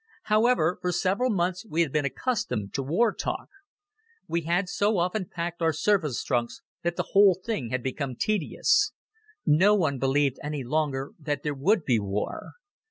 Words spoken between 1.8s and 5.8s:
had been accustomed to war talk. We had so often packed our